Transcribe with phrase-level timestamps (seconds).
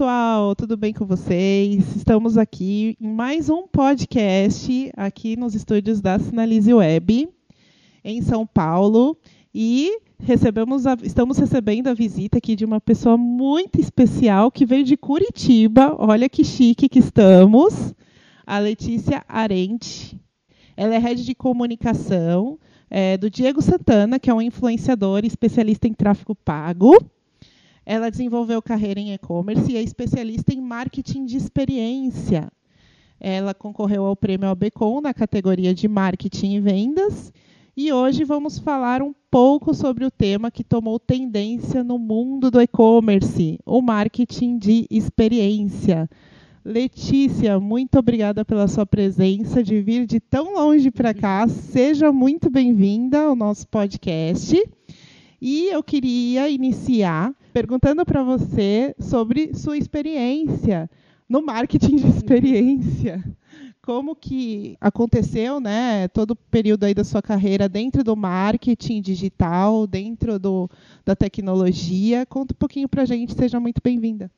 [0.00, 1.94] Pessoal, tudo bem com vocês?
[1.94, 7.28] Estamos aqui em mais um podcast aqui nos estúdios da Sinalize Web,
[8.02, 9.14] em São Paulo,
[9.54, 14.84] e recebemos a, estamos recebendo a visita aqui de uma pessoa muito especial que veio
[14.84, 15.94] de Curitiba.
[15.98, 17.94] Olha que chique que estamos.
[18.46, 20.18] A Letícia Arente.
[20.78, 22.58] Ela é head de comunicação
[22.88, 26.96] é, do Diego Santana, que é um influenciador especialista em tráfego pago.
[27.90, 32.48] Ela desenvolveu carreira em e-commerce e é especialista em marketing de experiência.
[33.18, 37.32] Ela concorreu ao prêmio Albecom na categoria de marketing e vendas.
[37.76, 42.60] E hoje vamos falar um pouco sobre o tema que tomou tendência no mundo do
[42.60, 46.08] e-commerce, o marketing de experiência.
[46.64, 51.48] Letícia, muito obrigada pela sua presença, de vir de tão longe para cá.
[51.48, 54.56] Seja muito bem-vinda ao nosso podcast.
[55.42, 60.88] E eu queria iniciar perguntando para você sobre sua experiência
[61.28, 63.24] no marketing de experiência.
[63.82, 69.86] Como que aconteceu, né, todo o período aí da sua carreira dentro do marketing digital,
[69.86, 70.68] dentro do,
[71.04, 72.26] da tecnologia?
[72.26, 74.30] Conta um pouquinho para a gente, seja muito bem-vinda.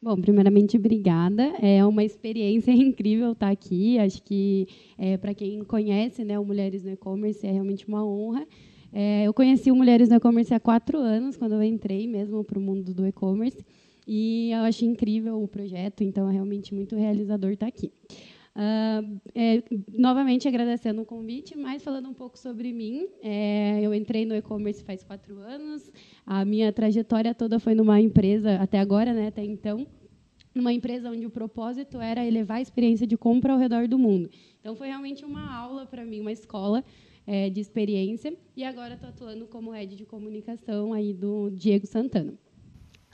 [0.00, 1.44] Bom, primeiramente, obrigada.
[1.62, 3.98] É uma experiência incrível estar aqui.
[4.00, 4.66] Acho que,
[4.98, 8.44] é, para quem conhece né, o Mulheres no E-Commerce, é realmente uma honra.
[8.92, 12.58] É, eu conheci o Mulheres no E-Commerce há quatro anos, quando eu entrei mesmo para
[12.58, 13.64] o mundo do e-commerce.
[14.06, 17.90] E eu achei incrível o projeto, então é realmente muito realizador estar aqui.
[18.54, 23.08] Uh, é, novamente agradecendo o convite, mas falando um pouco sobre mim.
[23.22, 25.90] É, eu entrei no e-commerce faz quatro anos.
[26.26, 29.86] A minha trajetória toda foi numa empresa, até agora, né, até então,
[30.54, 34.28] numa empresa onde o propósito era elevar a experiência de compra ao redor do mundo.
[34.60, 36.84] Então, foi realmente uma aula para mim, uma escola
[37.26, 38.34] é, de experiência.
[38.56, 42.34] E agora estou atuando como head de comunicação aí do Diego Santana.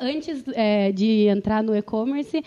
[0.00, 2.40] Antes é, de entrar no e-commerce,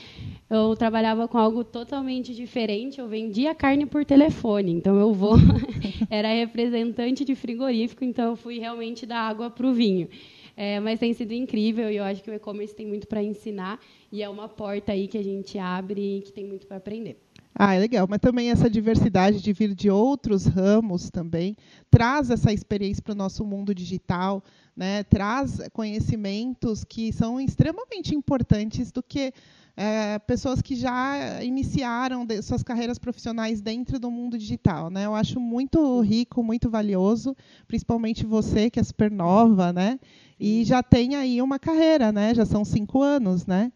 [0.50, 3.02] eu trabalhava com algo totalmente diferente.
[3.02, 4.72] Eu vendia carne por telefone.
[4.72, 5.36] Então, eu vou
[6.10, 8.06] era representante de frigorífico.
[8.06, 10.08] Então, eu fui realmente da água para o vinho.
[10.56, 13.80] É, mas tem sido incrível e eu acho que o e-commerce tem muito para ensinar
[14.12, 17.18] e é uma porta aí que a gente abre e que tem muito para aprender.
[17.54, 18.08] Ah, é legal.
[18.10, 21.56] Mas também essa diversidade de vir de outros ramos também
[21.90, 24.44] traz essa experiência para o nosso mundo digital,
[24.76, 25.04] né?
[25.04, 29.34] traz conhecimentos que são extremamente importantes do que
[29.76, 34.90] é, pessoas que já iniciaram suas carreiras profissionais dentro do mundo digital.
[34.90, 35.06] Né?
[35.06, 37.36] Eu acho muito rico, muito valioso,
[37.68, 40.00] principalmente você, que é super nova, né?
[40.44, 42.34] e já tem aí uma carreira, né?
[42.34, 43.72] Já são cinco anos, né?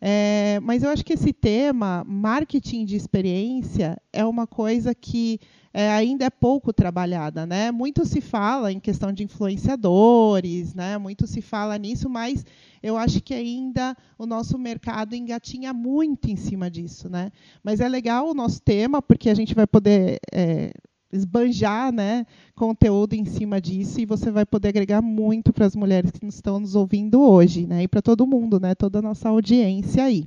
[0.00, 5.38] É, mas eu acho que esse tema, marketing de experiência, é uma coisa que
[5.72, 7.70] é, ainda é pouco trabalhada, né?
[7.70, 10.96] Muito se fala em questão de influenciadores, né?
[10.98, 12.44] Muito se fala nisso, mas
[12.82, 17.30] eu acho que ainda o nosso mercado engatinha muito em cima disso, né?
[17.62, 20.72] Mas é legal o nosso tema porque a gente vai poder é,
[21.12, 26.10] esbanjar né, conteúdo em cima disso e você vai poder agregar muito para as mulheres
[26.10, 30.04] que estão nos ouvindo hoje, né, e para todo mundo, né, toda a nossa audiência
[30.04, 30.26] aí.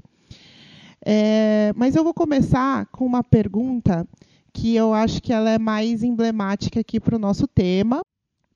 [1.04, 4.08] É, mas eu vou começar com uma pergunta
[4.54, 8.02] que eu acho que ela é mais emblemática aqui para o nosso tema.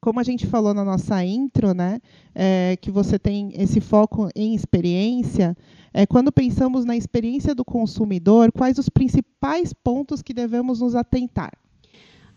[0.02, 2.00] Como a gente falou na nossa intro, né,
[2.34, 5.58] é, que você tem esse foco em experiência,
[5.92, 11.52] é, quando pensamos na experiência do consumidor, quais os principais pontos que devemos nos atentar?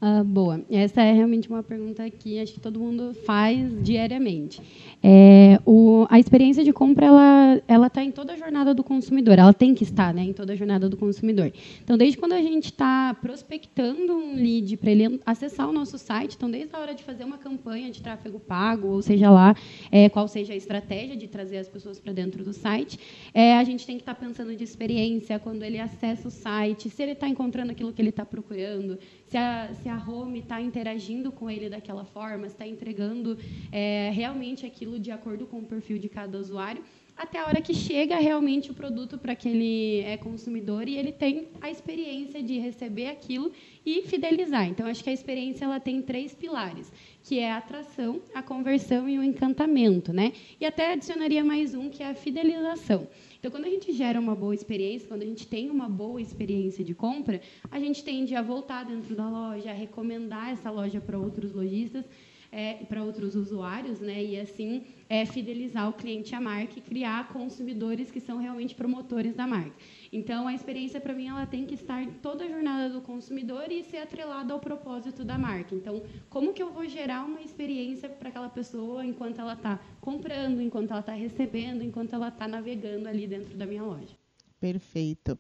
[0.01, 0.65] Ah, boa.
[0.71, 4.63] Essa é realmente uma pergunta que acho que todo mundo faz diariamente.
[5.03, 9.41] É, o, a experiência de compra ela ela está em toda a jornada do consumidor.
[9.41, 11.53] Ela tem que estar, né, em toda a jornada do consumidor.
[11.83, 16.35] Então, desde quando a gente está prospectando um lead para ele acessar o nosso site,
[16.37, 19.57] então desde a hora de fazer uma campanha de tráfego pago, ou seja lá
[19.91, 23.01] é, qual seja a estratégia de trazer as pessoas para dentro do site,
[23.35, 26.89] é, a gente tem que estar tá pensando de experiência quando ele acessa o site,
[26.89, 28.97] se ele está encontrando aquilo que ele está procurando,
[29.29, 33.39] se a, se a home está interagindo com ele daquela forma, está entregando
[33.71, 36.83] é, realmente aquilo de acordo com o perfil de cada usuário,
[37.19, 41.49] até a hora que chega realmente o produto para aquele é, consumidor e ele tem
[41.61, 43.51] a experiência de receber aquilo
[43.85, 44.69] e fidelizar.
[44.69, 46.93] Então, acho que a experiência ela tem três pilares,
[47.25, 50.13] que é a atração, a conversão e o encantamento.
[50.13, 50.33] Né?
[50.61, 53.09] E até adicionaria mais um, que é a fidelização.
[53.39, 56.85] Então, quando a gente gera uma boa experiência, quando a gente tem uma boa experiência
[56.85, 57.41] de compra,
[57.71, 62.05] a gente tende a voltar dentro da loja, a recomendar essa loja para outros lojistas.
[62.51, 64.25] É, para outros usuários, né?
[64.25, 69.35] E assim é, fidelizar o cliente à marca e criar consumidores que são realmente promotores
[69.35, 69.73] da marca.
[70.13, 73.71] Então, a experiência, para mim, ela tem que estar em toda a jornada do consumidor
[73.71, 75.75] e ser atrelada ao propósito da marca.
[75.75, 80.61] Então, como que eu vou gerar uma experiência para aquela pessoa enquanto ela está comprando,
[80.61, 84.17] enquanto ela está recebendo, enquanto ela está navegando ali dentro da minha loja?
[84.61, 85.39] Perfeito.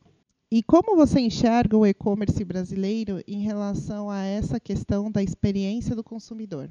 [0.50, 6.02] E como você enxerga o e-commerce brasileiro em relação a essa questão da experiência do
[6.02, 6.70] consumidor?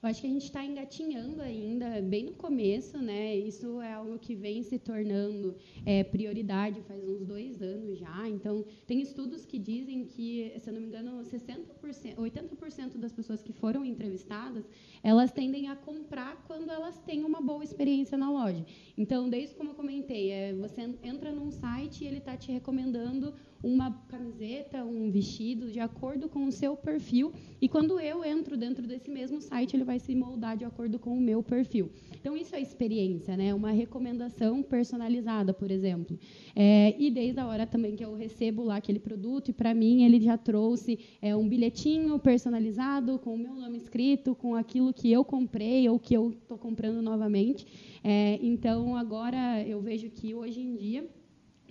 [0.00, 3.36] Eu acho que a gente está engatinhando ainda, bem no começo, né?
[3.36, 8.28] Isso é algo que vem se tornando é, prioridade faz uns dois anos já.
[8.28, 13.42] Então, tem estudos que dizem que, se eu não me engano, 60%, 80% das pessoas
[13.42, 14.64] que foram entrevistadas,
[15.02, 18.64] elas tendem a comprar quando elas têm uma boa experiência na loja.
[18.96, 23.34] Então, desde como eu comentei, é, você entra num site e ele está te recomendando
[23.62, 27.32] uma camiseta, um vestido, de acordo com o seu perfil.
[27.60, 31.10] E quando eu entro dentro desse mesmo site, ele vai se moldar de acordo com
[31.10, 31.90] o meu perfil.
[32.20, 33.52] Então, isso é experiência, né?
[33.52, 36.18] uma recomendação personalizada, por exemplo.
[36.54, 40.04] É, e desde a hora também que eu recebo lá aquele produto, e para mim
[40.04, 45.10] ele já trouxe é, um bilhetinho personalizado, com o meu nome escrito, com aquilo que
[45.10, 47.66] eu comprei ou que eu estou comprando novamente.
[48.04, 51.08] É, então, agora eu vejo que hoje em dia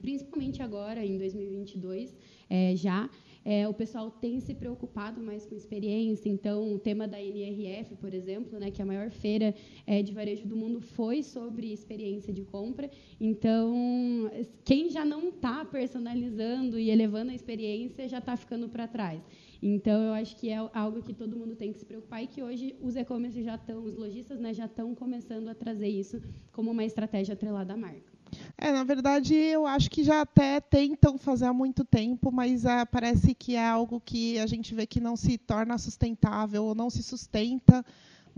[0.01, 2.15] principalmente agora, em 2022,
[2.49, 3.09] é, já,
[3.44, 6.27] é, o pessoal tem se preocupado mais com experiência.
[6.29, 9.55] Então, o tema da NRF, por exemplo, né, que é a maior feira
[9.85, 12.89] é, de varejo do mundo, foi sobre experiência de compra.
[13.21, 14.29] Então,
[14.65, 19.21] quem já não está personalizando e elevando a experiência já está ficando para trás.
[19.61, 22.43] Então, eu acho que é algo que todo mundo tem que se preocupar e que
[22.43, 26.21] hoje os e-commerce já estão, os lojistas né, já estão começando a trazer isso
[26.51, 28.16] como uma estratégia atrelada à marca.
[28.57, 32.86] É, na verdade, eu acho que já até tentam fazer há muito tempo, mas ah,
[32.86, 36.89] parece que é algo que a gente vê que não se torna sustentável ou não
[36.89, 37.86] se sustenta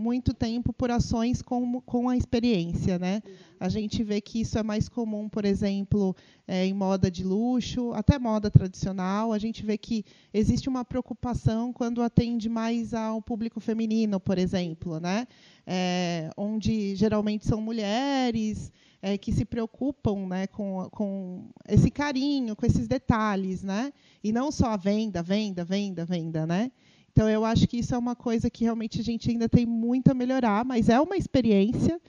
[0.00, 2.98] muito tempo por ações com, com a experiência.
[2.98, 3.22] Né?
[3.60, 6.16] A gente vê que isso é mais comum, por exemplo,
[6.48, 9.32] é, em moda de luxo, até moda tradicional.
[9.32, 14.98] A gente vê que existe uma preocupação quando atende mais ao público feminino, por exemplo,
[14.98, 15.26] né?
[15.66, 22.66] É, onde geralmente são mulheres é, que se preocupam né, com, com esse carinho, com
[22.66, 23.92] esses detalhes, né?
[24.22, 26.70] E não só a venda, venda, venda, venda, né?
[27.12, 30.10] Então eu acho que isso é uma coisa que realmente a gente ainda tem muito
[30.10, 32.00] a melhorar, mas é uma experiência.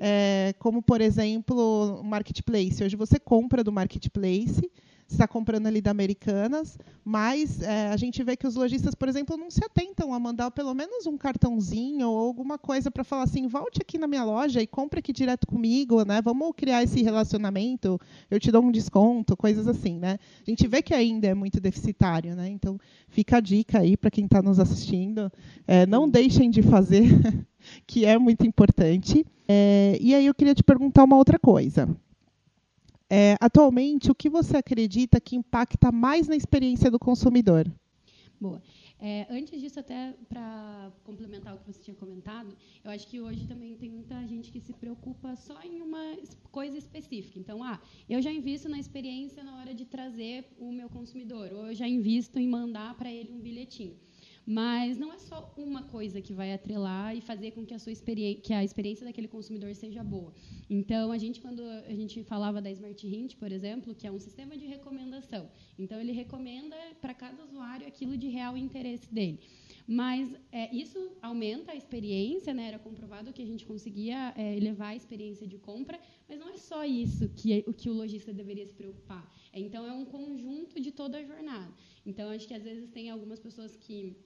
[0.00, 2.82] É, como por exemplo, o marketplace.
[2.82, 4.70] Hoje você compra do marketplace,
[5.08, 9.36] está comprando ali da Americanas, mas é, a gente vê que os lojistas, por exemplo,
[9.36, 13.46] não se atentam a mandar pelo menos um cartãozinho ou alguma coisa para falar assim,
[13.46, 16.22] volte aqui na minha loja e compre aqui direto comigo, né?
[16.22, 20.18] Vamos criar esse relacionamento, eu te dou um desconto, coisas assim, né?
[20.46, 22.48] A gente vê que ainda é muito deficitário, né?
[22.48, 22.78] Então
[23.08, 25.30] fica a dica aí para quem está nos assistindo,
[25.66, 27.04] é, não deixem de fazer,
[27.86, 29.24] que é muito importante.
[29.46, 31.88] É, e aí eu queria te perguntar uma outra coisa.
[33.16, 37.64] É, atualmente, o que você acredita que impacta mais na experiência do consumidor?
[38.40, 38.60] Boa.
[38.98, 43.46] É, antes disso, até para complementar o que você tinha comentado, eu acho que hoje
[43.46, 46.16] também tem muita gente que se preocupa só em uma
[46.50, 47.38] coisa específica.
[47.38, 51.68] Então, ah, eu já invisto na experiência na hora de trazer o meu consumidor, ou
[51.68, 53.96] eu já invisto em mandar para ele um bilhetinho.
[54.46, 57.92] Mas não é só uma coisa que vai atrelar e fazer com que a sua
[57.92, 60.34] experiência, que a experiência daquele consumidor seja boa.
[60.68, 64.18] Então, a gente quando a gente falava da Smart Hint, por exemplo, que é um
[64.18, 65.48] sistema de recomendação.
[65.78, 69.40] Então, ele recomenda para cada usuário aquilo de real interesse dele.
[69.86, 72.68] Mas é, isso aumenta a experiência, né?
[72.68, 76.56] Era comprovado que a gente conseguia é, elevar a experiência de compra, mas não é
[76.56, 79.30] só isso que o que o lojista deveria se preocupar.
[79.52, 81.72] É, então é um conjunto de toda a jornada.
[82.06, 84.16] Então acho que às vezes tem algumas pessoas que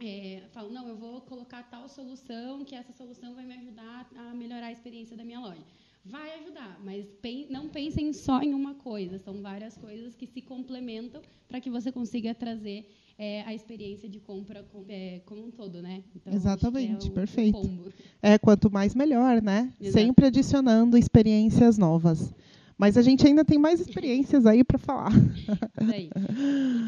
[0.00, 4.34] é, falam, não, eu vou colocar tal solução, que essa solução vai me ajudar a
[4.34, 5.62] melhorar a experiência da minha loja.
[6.04, 7.06] Vai ajudar, mas
[7.50, 11.92] não pensem só em uma coisa, são várias coisas que se complementam para que você
[11.92, 12.88] consiga trazer
[13.18, 16.02] é, a experiência de compra com, é, como um todo, né?
[16.16, 17.92] Então, Exatamente, é perfeito.
[18.22, 19.70] É, quanto mais melhor, né?
[19.78, 19.92] Exato.
[19.92, 22.32] Sempre adicionando experiências novas.
[22.80, 25.12] Mas a gente ainda tem mais experiências aí para falar.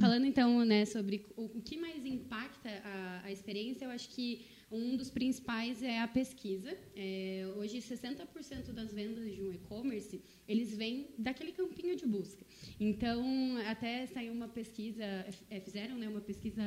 [0.01, 4.47] Falando então né, sobre o, o que mais impacta a, a, experiência, eu acho que
[4.71, 6.75] um dos principais é a pesquisa.
[6.97, 12.43] É, hoje, 60% das vendas de um e-commerce eles vêm daquele campinho de busca.
[12.81, 13.23] Então,
[13.69, 15.05] até saiu uma pesquisa,
[15.51, 16.63] é, fizeram né, uma pesquisa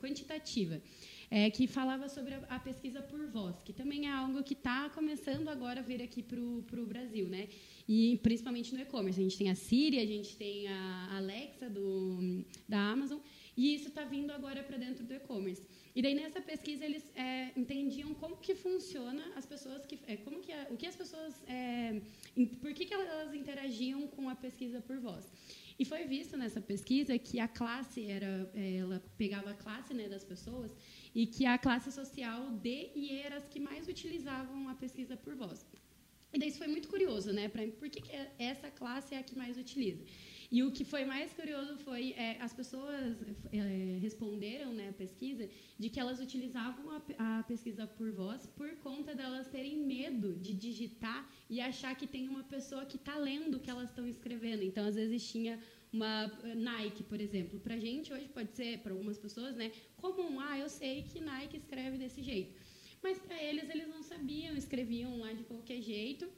[0.00, 0.80] quantitativa
[1.30, 4.90] é, que falava sobre a, a, pesquisa por voz, que também é algo que está
[4.90, 7.48] começando agora a vir aqui para o Brasil, né?
[7.92, 9.18] E principalmente no e-commerce.
[9.18, 13.18] A gente tem a Siri, a gente tem a Alexa do, da Amazon.
[13.56, 15.60] E isso está vindo agora para dentro do e-commerce.
[15.96, 20.38] E daí nessa pesquisa eles é, entendiam como que funciona as pessoas que, é, como
[20.38, 22.00] que a, o que as pessoas, é,
[22.62, 25.28] por que, que elas interagiam com a pesquisa por voz.
[25.76, 30.08] E foi visto nessa pesquisa que a classe era, é, ela pegava a classe né,
[30.08, 30.70] das pessoas
[31.12, 35.16] e que a classe social D e E eram as que mais utilizavam a pesquisa
[35.16, 35.66] por voz.
[36.32, 37.48] E daí isso foi muito curioso, né?
[37.48, 40.04] Pra, por que, que essa classe é a que mais utiliza?
[40.50, 43.22] E o que foi mais curioso foi é, as pessoas
[43.52, 48.68] é, responderam né, a pesquisa de que elas utilizavam a, a, pesquisa por voz por
[48.78, 53.58] conta delas terem medo de digitar e achar que tem uma pessoa que está lendo
[53.58, 54.64] o que elas estão escrevendo.
[54.64, 55.56] Então, às vezes tinha
[55.92, 57.60] uma Nike, por exemplo.
[57.60, 60.40] Para gente hoje pode ser, para algumas pessoas, né, comum.
[60.40, 62.59] Ah, eu sei que Nike escreve desse jeito.
[63.02, 66.28] Mas para eles, eles não sabiam, escreviam lá de qualquer jeito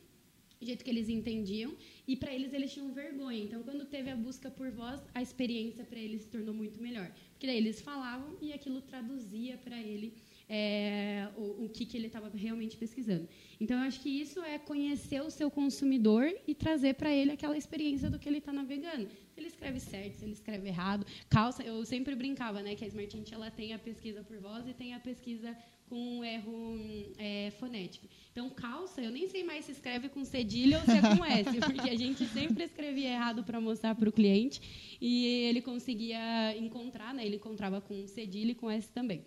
[0.62, 1.74] do jeito que eles entendiam,
[2.06, 3.42] e para eles eles tinham vergonha.
[3.42, 7.10] Então, quando teve a busca por voz, a experiência para eles se tornou muito melhor.
[7.32, 10.14] Porque daí eles falavam e aquilo traduzia para ele
[10.48, 13.28] é, o, o, que, que ele estava realmente pesquisando.
[13.60, 17.58] Então, eu acho que isso é conhecer o seu consumidor e trazer para ele aquela
[17.58, 19.08] experiência do que ele está navegando.
[19.42, 21.04] Ele escreve certo, se ele escreve errado.
[21.28, 24.68] Calça, eu sempre brincava né, que a Smart Int, ela tem a pesquisa por voz
[24.68, 25.56] e tem a pesquisa
[25.88, 26.78] com um erro
[27.18, 28.06] é, fonético.
[28.30, 31.58] Então, calça, eu nem sei mais se escreve com cedilha ou se é com S,
[31.60, 37.12] porque a gente sempre escrevia errado para mostrar para o cliente e ele conseguia encontrar,
[37.12, 37.26] né?
[37.26, 39.24] ele encontrava com cedilha e com S também.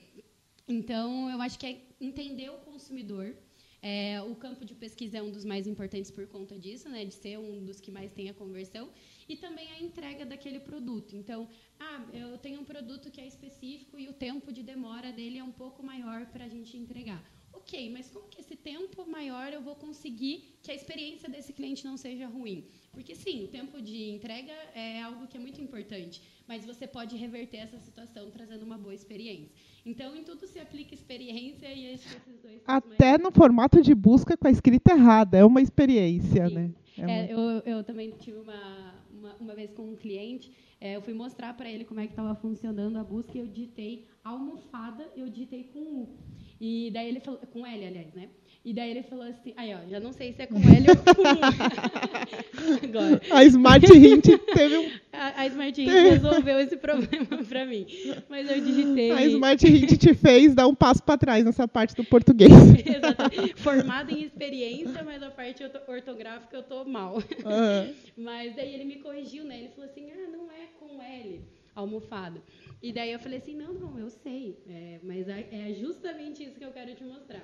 [0.66, 3.36] Então, eu acho que é entender o consumidor.
[3.82, 7.14] É, o campo de pesquisa é um dos mais importantes por conta disso, né, de
[7.14, 8.90] ser um dos que mais tem a conversão
[9.28, 11.16] e também a entrega daquele produto.
[11.16, 11.48] Então,
[11.80, 15.44] ah, eu tenho um produto que é específico e o tempo de demora dele é
[15.44, 17.24] um pouco maior para a gente entregar.
[17.54, 21.86] Ok, mas como que esse tempo maior eu vou conseguir que a experiência desse cliente
[21.86, 22.68] não seja ruim?
[22.92, 27.16] Porque sim, o tempo de entrega é algo que é muito importante, mas você pode
[27.16, 29.52] reverter essa situação trazendo uma boa experiência.
[29.86, 32.62] Então, em tudo se aplica experiência e esses dois.
[32.68, 33.24] Até mais...
[33.24, 36.54] no formato de busca com a escrita errada, é uma experiência, sim.
[36.54, 36.72] né?
[36.98, 38.95] É é, eu, eu também tive uma,
[39.26, 42.14] uma, uma vez com um cliente, é, eu fui mostrar para ele como é que
[42.14, 46.18] estava funcionando a busca e eu digitei almofada, eu digitei com U.
[46.60, 48.30] E daí ele falou, com L, aliás, né?
[48.66, 50.96] E daí ele falou assim, aí ó, já não sei se é com L ou
[51.16, 51.22] com.
[52.84, 53.22] Agora.
[53.30, 54.90] A Smart Hint teve um...
[55.14, 57.86] A, a Smart Hint resolveu esse problema para mim.
[58.28, 59.12] Mas eu digitei...
[59.12, 62.52] A Smart Hint te fez dar um passo para trás nessa parte do português.
[62.52, 63.54] Exatamente.
[63.56, 67.16] Formada em experiência, mas a parte ortográfica eu tô mal.
[67.16, 67.94] Uhum.
[68.18, 69.60] Mas daí ele me corrigiu, né?
[69.60, 71.42] Ele falou assim, ah, não é com L,
[71.74, 72.42] almofado.
[72.82, 76.58] E daí eu falei assim, não, não, eu sei, é, mas é, é justamente isso
[76.58, 77.42] que eu quero te mostrar.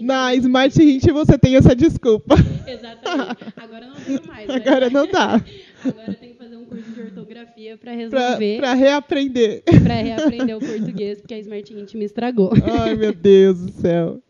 [0.00, 2.34] Na Smart Hint você tem essa desculpa.
[2.66, 3.36] Exatamente.
[3.56, 4.48] Agora não tenho mais.
[4.48, 4.54] Né?
[4.54, 5.34] Agora não dá.
[5.84, 8.58] Agora eu tenho que fazer um curso de ortografia para resolver.
[8.58, 9.62] Para reaprender.
[9.64, 12.52] Para reaprender o português, porque a Smart Hint me estragou.
[12.80, 14.20] Ai, meu Deus do céu.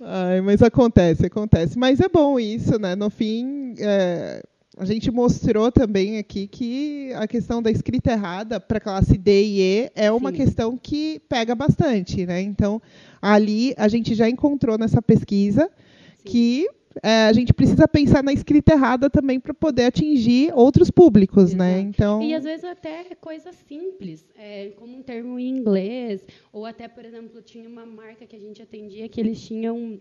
[0.00, 1.78] Ai, mas acontece, acontece.
[1.78, 2.94] Mas é bom isso, né?
[2.94, 4.42] No fim, é,
[4.76, 9.44] a gente mostrou também aqui que a questão da escrita errada para a classe D
[9.44, 10.36] e E é uma Sim.
[10.36, 12.40] questão que pega bastante, né?
[12.40, 12.82] Então,
[13.22, 15.70] ali a gente já encontrou nessa pesquisa
[16.16, 16.24] Sim.
[16.24, 16.68] que
[17.02, 21.80] é, a gente precisa pensar na escrita errada também para poder atingir outros públicos, né?
[21.80, 21.84] Exato.
[21.84, 21.90] né?
[21.90, 26.86] Então e às vezes até coisas simples, é, como um termo em inglês ou até,
[26.88, 30.00] por exemplo, tinha uma marca que a gente atendia que eles tinham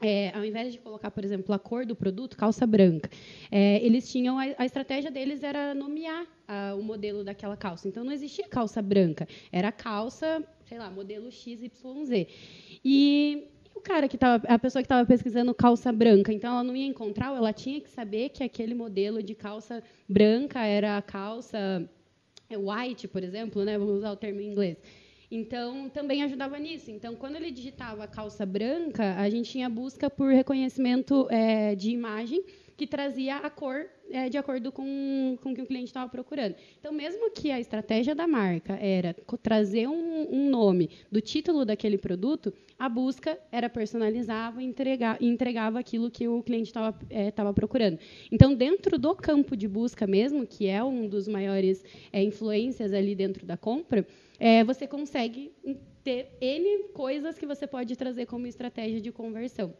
[0.00, 3.10] é, ao invés de colocar, por exemplo, a cor do produto, calça branca,
[3.50, 7.86] é, eles tinham a, a, estratégia deles era nomear a, o modelo daquela calça.
[7.86, 12.26] Então não existia calça branca, era calça, sei lá, modelo XYZ.
[12.84, 16.74] E o cara que estava, a pessoa que estava pesquisando calça branca, então ela não
[16.74, 21.88] ia encontrar, ela tinha que saber que aquele modelo de calça branca era a calça
[22.50, 23.78] white, por exemplo, né?
[23.78, 24.76] Vamos usar o termo em inglês.
[25.30, 26.90] Então, também ajudava nisso.
[26.90, 32.42] Então, quando ele digitava calça branca, a gente tinha busca por reconhecimento é, de imagem
[32.76, 36.54] que trazia a cor é, de acordo com, com o que o cliente estava procurando.
[36.80, 41.98] Então, mesmo que a estratégia da marca era trazer um, um nome do título daquele
[41.98, 47.98] produto, a busca era personalizava e entregava, entregava aquilo que o cliente estava é, procurando.
[48.32, 53.14] Então, dentro do campo de busca mesmo, que é um dos maiores é, influências ali
[53.14, 54.06] dentro da compra,
[54.40, 55.52] é, você consegue
[56.02, 59.74] ter N coisas que você pode trazer como estratégia de conversão.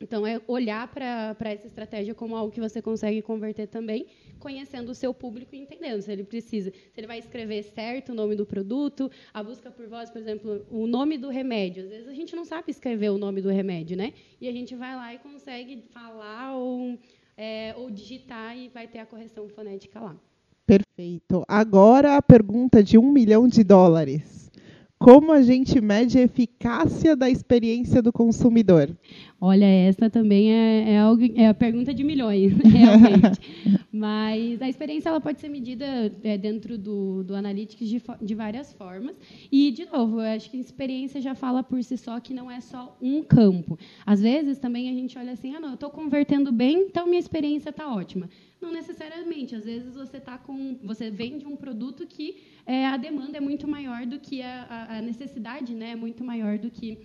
[0.00, 4.06] Então, é olhar para essa estratégia como algo que você consegue converter também,
[4.38, 8.14] conhecendo o seu público e entendendo se ele precisa, se ele vai escrever certo o
[8.14, 11.84] nome do produto, a busca por voz, por exemplo, o nome do remédio.
[11.84, 14.12] Às vezes a gente não sabe escrever o nome do remédio, né?
[14.38, 16.98] E a gente vai lá e consegue falar ou,
[17.34, 20.20] é, ou digitar e vai ter a correção fonética lá.
[20.66, 21.44] Perfeito.
[21.46, 24.36] Agora a pergunta de um milhão de dólares.
[24.98, 28.96] Como a gente mede a eficácia da experiência do consumidor?
[29.38, 33.38] Olha, essa também é, é, algo, é a pergunta de milhões, realmente.
[33.92, 35.84] Mas a experiência ela pode ser medida
[36.24, 39.14] é, dentro do, do Analytics de, de, várias formas.
[39.52, 42.50] E, de novo, eu acho que a experiência já fala por si só que não
[42.50, 43.78] é só um campo.
[44.06, 47.20] Às vezes, também a gente olha assim, ah, não, eu estou convertendo bem, então minha
[47.20, 48.30] experiência está ótima.
[48.60, 49.54] Não necessariamente.
[49.54, 53.68] Às vezes, você, tá com, você vende um produto que é, a demanda é muito
[53.68, 56.98] maior do que a, a necessidade, né, é muito maior do que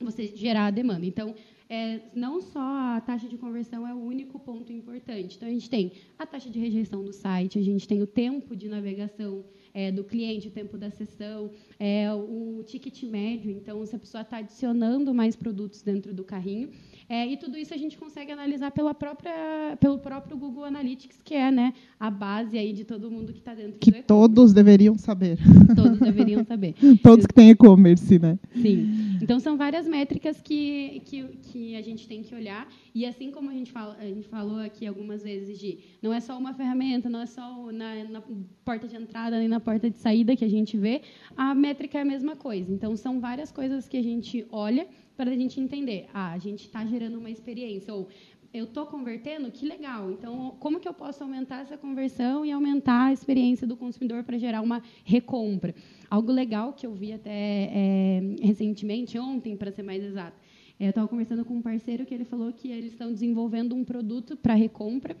[0.00, 1.04] você gerar a demanda.
[1.04, 1.34] Então,
[1.68, 2.60] é, não só
[2.96, 5.36] a taxa de conversão é o único ponto importante.
[5.36, 8.56] Então, a gente tem a taxa de rejeição do site, a gente tem o tempo
[8.56, 13.50] de navegação é, do cliente, o tempo da sessão, é, o ticket médio.
[13.50, 16.70] Então, se a pessoa está adicionando mais produtos dentro do carrinho.
[17.08, 21.34] É, e tudo isso a gente consegue analisar pela própria, pelo próprio Google Analytics, que
[21.34, 24.98] é né, a base aí de todo mundo que está dentro que do todos deveriam
[24.98, 25.38] saber.
[25.74, 26.74] Todos deveriam saber.
[27.02, 28.38] todos que têm e-commerce, né?
[28.54, 29.07] Sim.
[29.20, 32.68] Então, são várias métricas que, que, que a gente tem que olhar.
[32.94, 36.20] E assim como a gente, fala, a gente falou aqui algumas vezes de não é
[36.20, 38.22] só uma ferramenta, não é só na, na
[38.64, 41.02] porta de entrada nem na porta de saída que a gente vê,
[41.36, 42.72] a métrica é a mesma coisa.
[42.72, 46.64] Então, são várias coisas que a gente olha para a gente entender, ah, a gente
[46.66, 48.08] está gerando uma experiência, ou
[48.52, 50.10] eu estou convertendo, que legal.
[50.10, 54.38] Então, como que eu posso aumentar essa conversão e aumentar a experiência do consumidor para
[54.38, 55.74] gerar uma recompra?
[56.10, 60.36] Algo legal que eu vi até é, recentemente, ontem, para ser mais exato.
[60.80, 63.84] É, eu estava conversando com um parceiro que ele falou que eles estão desenvolvendo um
[63.84, 65.16] produto para recompra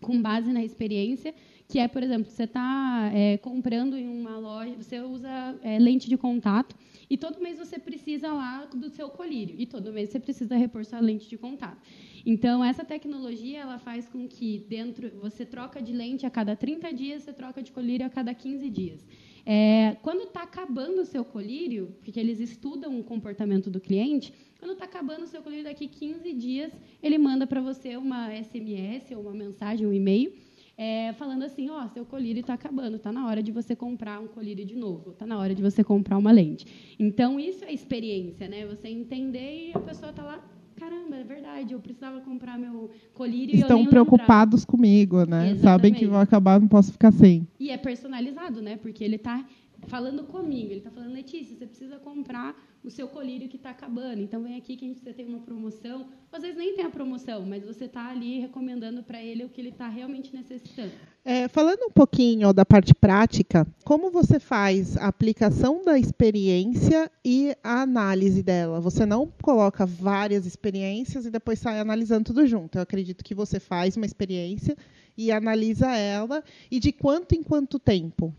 [0.00, 1.34] com base na experiência,
[1.66, 6.08] que é, por exemplo, você está é, comprando em uma loja, você usa é, lente
[6.08, 6.76] de contato,
[7.08, 9.54] e todo mês você precisa lá do seu colírio.
[9.58, 11.78] E todo mês você precisa repor sua lente de contato.
[12.24, 16.92] Então, essa tecnologia ela faz com que dentro você troca de lente a cada 30
[16.92, 19.06] dias, você troca de colírio a cada 15 dias.
[19.46, 24.72] É, quando está acabando o seu colírio, porque eles estudam o comportamento do cliente, quando
[24.72, 29.20] está acabando o seu colírio daqui 15 dias, ele manda para você uma SMS ou
[29.20, 30.32] uma mensagem, um e-mail,
[30.76, 34.20] é, falando assim, ó, oh, seu colírio está acabando, está na hora de você comprar
[34.20, 36.96] um colírio de novo, está na hora de você comprar uma lente.
[36.98, 38.66] Então, isso é experiência, né?
[38.66, 40.44] Você entender e a pessoa está lá,
[40.76, 45.50] caramba, é verdade, eu precisava comprar meu colírio Estão preocupados comigo, né?
[45.50, 45.60] Exatamente.
[45.62, 47.46] Sabem que vão acabar, não posso ficar sem.
[47.58, 48.76] E é personalizado, né?
[48.76, 49.44] Porque ele está
[49.86, 54.20] falando comigo, ele está falando, Letícia, você precisa comprar o seu colírio que está acabando.
[54.20, 56.06] Então vem aqui que a gente você tem uma promoção.
[56.30, 59.60] Às vezes nem tem a promoção, mas você está ali recomendando para ele o que
[59.60, 60.92] ele está realmente necessitando.
[61.24, 67.56] É, falando um pouquinho da parte prática, como você faz a aplicação da experiência e
[67.64, 68.78] a análise dela?
[68.80, 72.76] Você não coloca várias experiências e depois sai analisando tudo junto.
[72.76, 74.76] Eu acredito que você faz uma experiência
[75.16, 76.44] e analisa ela.
[76.70, 78.34] E de quanto em quanto tempo?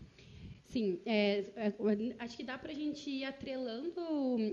[0.76, 1.72] Sim, é, é,
[2.18, 3.98] acho que dá para a gente ir atrelando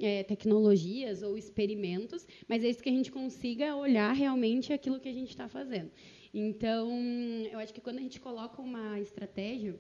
[0.02, 5.10] é, tecnologias ou experimentos, mas é isso que a gente consiga olhar realmente aquilo que
[5.10, 5.92] a gente está fazendo.
[6.34, 6.90] Então,
[7.52, 9.78] eu acho que quando a gente coloca uma estratégia,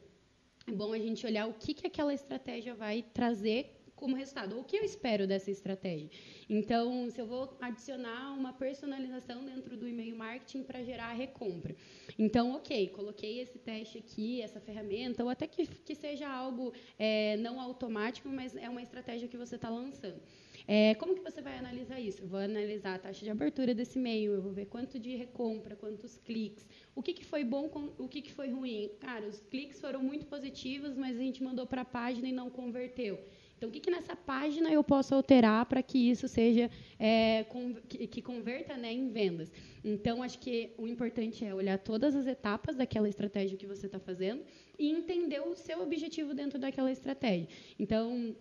[0.68, 4.64] é bom a gente olhar o que, que aquela estratégia vai trazer como resultado, o
[4.64, 6.10] que eu espero dessa estratégia.
[6.50, 11.76] Então, se eu vou adicionar uma personalização dentro do e-mail marketing para gerar recompra.
[12.18, 17.38] Então, ok, coloquei esse teste aqui, essa ferramenta, ou até que, que seja algo é,
[17.38, 20.22] não automático, mas é uma estratégia que você está lançando.
[20.68, 22.22] É, como que você vai analisar isso?
[22.22, 25.76] Eu vou analisar a taxa de abertura desse e-mail, eu vou ver quanto de recompra,
[25.76, 28.90] quantos cliques, o que, que foi bom, o que, que foi ruim.
[29.00, 32.50] Cara, os cliques foram muito positivos, mas a gente mandou para a página e não
[32.50, 33.20] converteu.
[33.58, 37.76] Então, o que, que nessa página eu posso alterar para que isso seja é, com,
[37.88, 39.52] que, que, converta né, em vendas?
[39.84, 44.00] Então, acho que o importante é olhar todas as etapas daquela estratégia que você está
[44.00, 44.44] fazendo
[44.78, 47.48] e entender o seu objetivo dentro daquela estratégia.
[47.80, 48.36] Então,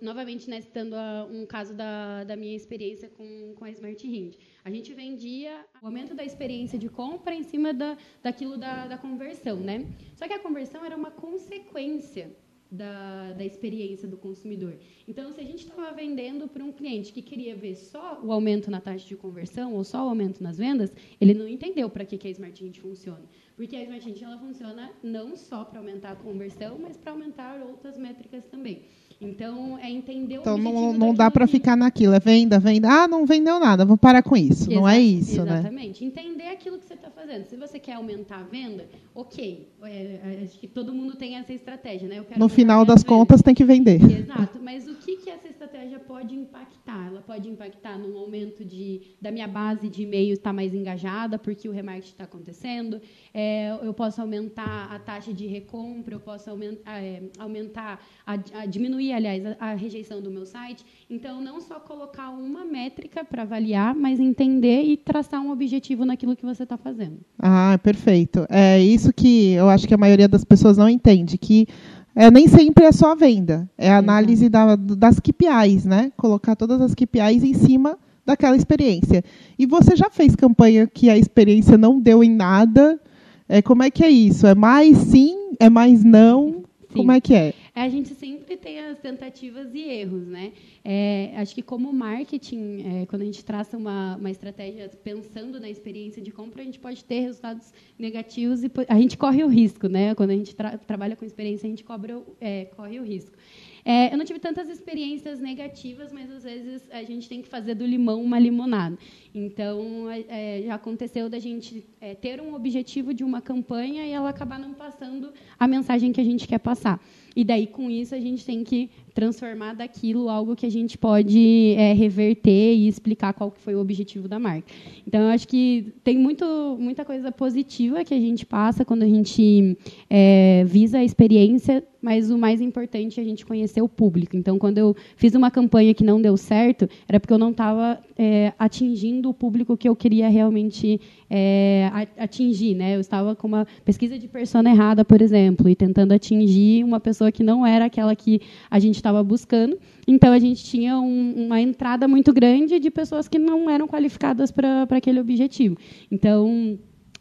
[0.00, 4.36] novamente, né, citando a, um caso da, da minha experiência com, com a Smart Hint.
[4.64, 8.98] A gente vendia o aumento da experiência de compra em cima da, daquilo da, da
[8.98, 9.86] conversão, né?
[10.16, 12.34] Só que a conversão era uma consequência
[12.70, 14.76] da, da experiência do consumidor.
[15.06, 18.70] Então, se a gente estava vendendo para um cliente que queria ver só o aumento
[18.70, 22.18] na taxa de conversão ou só o aumento nas vendas, ele não entendeu para que,
[22.18, 23.22] que a Smart funciona.
[23.56, 27.96] Porque a Smart ela funciona não só para aumentar a conversão, mas para aumentar outras
[27.96, 28.82] métricas também.
[29.20, 32.12] Então, é entender o Então, não, não dá para ficar naquilo.
[32.12, 32.88] É venda, venda.
[32.88, 34.70] Ah, não vendeu nada, vou parar com isso.
[34.70, 35.50] não é isso, exatamente.
[35.50, 35.58] né?
[35.60, 36.04] Exatamente.
[36.04, 37.46] Entender aquilo que você está fazendo.
[37.46, 39.68] Se você quer aumentar a venda, ok.
[39.82, 42.24] É, é, acho que todo mundo tem essa estratégia, né?
[42.36, 44.02] no final das contas tem que vender.
[44.02, 47.06] Exato, mas o que, que essa estratégia pode impactar?
[47.06, 51.68] Ela pode impactar no aumento de, da minha base de e-mail estar mais engajada, porque
[51.68, 53.00] o remarketing está acontecendo.
[53.32, 58.66] É, eu posso aumentar a taxa de recompra, eu posso aumentar, é, aumentar a, a,
[59.06, 60.84] diminuir, aliás, a, a, rejeição do meu site.
[61.08, 66.36] Então, não só colocar uma métrica para avaliar, mas entender e traçar um objetivo naquilo
[66.36, 67.18] que você está fazendo.
[67.38, 68.46] Ah, perfeito.
[68.48, 71.66] É isso que eu acho que a maioria das pessoas não entende, que
[72.14, 76.12] é, nem sempre é só a venda, é a análise da, das KPIs, né?
[76.16, 79.22] Colocar todas as KPIs em cima daquela experiência.
[79.58, 83.00] E você já fez campanha que a experiência não deu em nada?
[83.48, 84.46] É, como é que é isso?
[84.46, 85.52] É mais sim?
[85.60, 86.64] É mais não?
[86.88, 86.96] Sim.
[86.96, 87.54] Como é que é?
[87.76, 90.54] A gente sempre tem as tentativas e erros, né?
[90.82, 95.68] É, acho que como marketing, é, quando a gente traça uma, uma estratégia pensando na
[95.68, 99.88] experiência de compra, a gente pode ter resultados negativos e a gente corre o risco,
[99.88, 100.14] né?
[100.14, 103.36] Quando a gente tra trabalha com experiência, a gente cobra, é, corre o risco.
[103.84, 107.74] É, eu não tive tantas experiências negativas, mas às vezes a gente tem que fazer
[107.74, 108.98] do limão uma limonada.
[109.34, 114.30] Então, é, já aconteceu da gente é, ter um objetivo de uma campanha e ela
[114.30, 116.98] acabar não passando a mensagem que a gente quer passar.
[117.36, 121.74] E daí, com isso, a gente tem que transformar daquilo algo que a gente pode
[121.78, 124.70] é, reverter e explicar qual foi o objetivo da marca.
[125.08, 126.44] Então, eu acho que tem muito,
[126.78, 129.74] muita coisa positiva que a gente passa quando a gente
[130.10, 134.36] é, visa a experiência, mas o mais importante é a gente conhecer o público.
[134.36, 137.98] Então, quando eu fiz uma campanha que não deu certo, era porque eu não estava
[138.18, 141.00] é, atingindo o público que eu queria realmente
[141.30, 142.74] é, atingir.
[142.74, 142.96] Né?
[142.96, 147.32] Eu estava com uma pesquisa de persona errada, por exemplo, e tentando atingir uma pessoa
[147.32, 149.78] que não era aquela que a gente estava buscando.
[150.06, 154.50] Então, a gente tinha um, uma entrada muito grande de pessoas que não eram qualificadas
[154.50, 155.76] para aquele objetivo.
[156.10, 156.78] Então,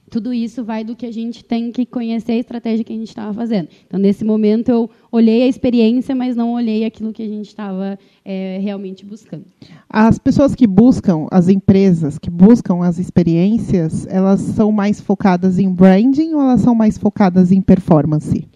[0.09, 3.07] tudo isso vai do que a gente tem que conhecer a estratégia que a gente
[3.07, 3.67] estava fazendo.
[3.85, 7.97] Então, nesse momento, eu olhei a experiência, mas não olhei aquilo que a gente estava
[8.23, 9.45] é, realmente buscando.
[9.89, 15.71] As pessoas que buscam, as empresas que buscam as experiências, elas são mais focadas em
[15.71, 18.47] branding ou elas são mais focadas em performance?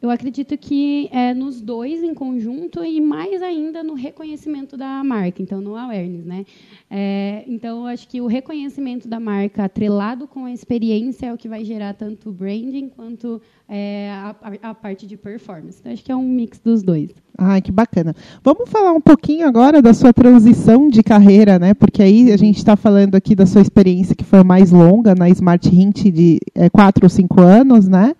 [0.00, 5.42] Eu acredito que é nos dois em conjunto e mais ainda no reconhecimento da marca,
[5.42, 6.44] então no awareness, né?
[6.88, 11.36] É, então, eu acho que o reconhecimento da marca atrelado com a experiência é o
[11.36, 14.36] que vai gerar tanto o branding quanto é, a,
[14.70, 15.78] a, parte de performance.
[15.80, 17.10] Então, acho que é um mix dos dois.
[17.36, 18.14] Ai, que bacana.
[18.44, 21.74] Vamos falar um pouquinho agora da sua transição de carreira, né?
[21.74, 25.28] Porque aí a gente está falando aqui da sua experiência que foi mais longa na
[25.28, 28.14] Smart Hint de é, quatro ou cinco anos, né?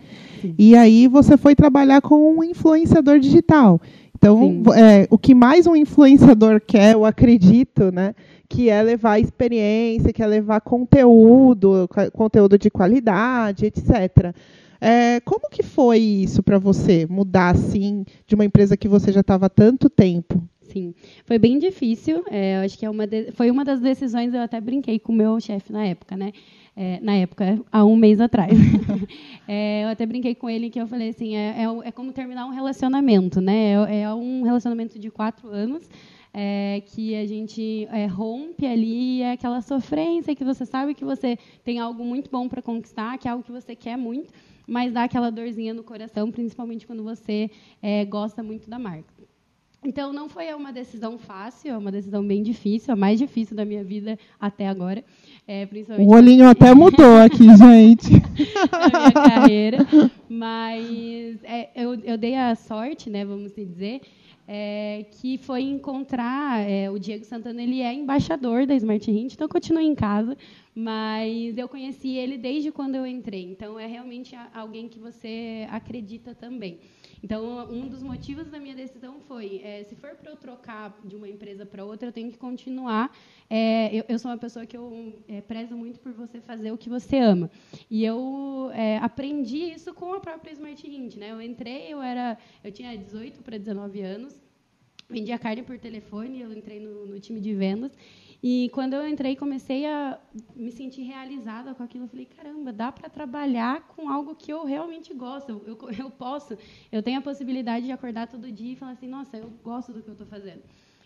[0.58, 3.80] E aí você foi trabalhar com um influenciador digital.
[4.18, 8.14] Então, é, o que mais um influenciador quer, eu acredito, né,
[8.48, 14.34] que é levar experiência, que é levar conteúdo, conteúdo de qualidade, etc.
[14.80, 19.20] É, como que foi isso para você, mudar assim de uma empresa que você já
[19.20, 20.42] estava há tanto tempo?
[20.62, 22.22] Sim, foi bem difícil.
[22.30, 24.34] É, acho que é uma de, foi uma das decisões.
[24.34, 26.32] Eu até brinquei com o meu chefe na época, né?
[26.80, 28.52] É, na época, há um mês atrás.
[29.48, 32.46] é, eu até brinquei com ele que eu falei assim, é, é, é como terminar
[32.46, 33.72] um relacionamento, né?
[33.90, 35.90] É, é um relacionamento de quatro anos
[36.32, 41.80] é, que a gente rompe ali é aquela sofrência que você sabe que você tem
[41.80, 44.32] algo muito bom para conquistar, que é algo que você quer muito,
[44.64, 47.50] mas dá aquela dorzinha no coração, principalmente quando você
[48.08, 49.18] gosta muito da marca.
[49.82, 53.64] Então, não foi uma decisão fácil, é uma decisão bem difícil, a mais difícil da
[53.64, 55.04] minha vida até agora.
[55.50, 55.66] É,
[55.98, 58.12] o olhinho até mudou aqui, gente.
[58.70, 59.78] na minha carreira.
[60.28, 64.02] Mas é, eu, eu dei a sorte, né, vamos dizer,
[64.46, 67.62] é, que foi encontrar é, o Diego Santana.
[67.62, 70.36] Ele é embaixador da Smart Hint, então continua em casa,
[70.74, 73.44] mas eu conheci ele desde quando eu entrei.
[73.44, 76.78] Então, é realmente alguém que você acredita também.
[77.22, 81.16] Então, um dos motivos da minha decisão foi, é, se for para eu trocar de
[81.16, 83.10] uma empresa para outra, eu tenho que continuar.
[83.50, 86.78] É, eu, eu, sou uma pessoa que eu é, prezo muito por você fazer o
[86.78, 87.50] que você ama.
[87.90, 91.16] E eu é, aprendi isso com a própria Smart Hint.
[91.16, 91.30] Né?
[91.30, 94.40] Eu entrei, eu era, eu tinha 18 para 19 anos,
[95.08, 97.92] vendia carne por telefone, eu entrei no, no time de vendas.
[98.42, 100.18] E quando eu entrei, comecei a
[100.54, 102.04] me sentir realizada com aquilo.
[102.04, 105.60] Eu falei, caramba, dá para trabalhar com algo que eu realmente gosto.
[105.66, 106.56] Eu, eu, posso,
[106.92, 110.02] eu tenho a possibilidade de acordar todo dia e falar assim, nossa, eu gosto do
[110.02, 110.62] que eu estou fazendo.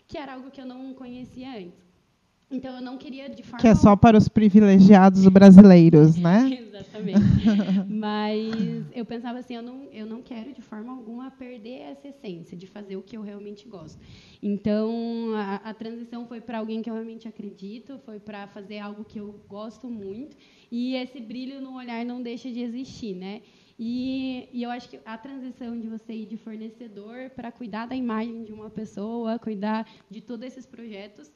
[0.07, 1.92] Que era algo que eu não conhecia antes.
[2.53, 6.49] Então eu não queria de forma que é só para os privilegiados brasileiros, né?
[6.61, 7.19] Exatamente.
[7.89, 12.55] Mas eu pensava assim, eu não, eu não quero de forma alguma perder essa essência
[12.55, 13.99] de fazer o que eu realmente gosto.
[14.41, 19.03] Então a, a transição foi para alguém que eu realmente acredito, foi para fazer algo
[19.03, 20.37] que eu gosto muito
[20.71, 23.41] e esse brilho no olhar não deixa de existir, né?
[23.79, 27.95] E, e, eu acho que a transição de você ir de fornecedor para cuidar da
[27.95, 31.31] imagem de uma pessoa, cuidar de todos esses projetos,